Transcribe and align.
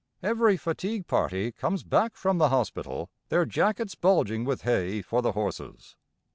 Every 0.23 0.57
fatigue 0.57 1.05
party 1.05 1.51
comes 1.51 1.83
back 1.83 2.15
from 2.15 2.39
the 2.39 2.49
hospital, 2.49 3.11
their 3.29 3.45
jackets 3.45 3.93
bulging 3.93 4.45
with 4.45 4.63
hay 4.63 5.03
for 5.03 5.21
the 5.21 5.33
horses. 5.33 5.95